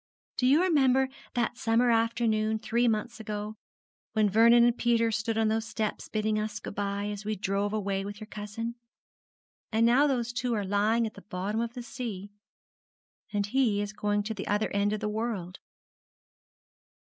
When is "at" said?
11.05-11.13